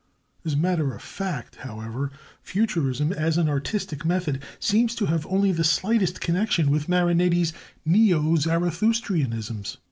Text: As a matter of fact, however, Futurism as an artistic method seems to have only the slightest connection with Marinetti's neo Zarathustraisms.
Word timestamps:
As 0.43 0.53
a 0.53 0.57
matter 0.57 0.95
of 0.95 1.01
fact, 1.03 1.57
however, 1.57 2.09
Futurism 2.41 3.11
as 3.13 3.37
an 3.37 3.47
artistic 3.47 4.03
method 4.03 4.41
seems 4.59 4.95
to 4.95 5.05
have 5.05 5.27
only 5.27 5.51
the 5.51 5.63
slightest 5.63 6.19
connection 6.19 6.71
with 6.71 6.89
Marinetti's 6.89 7.53
neo 7.85 8.35
Zarathustraisms. 8.35 9.77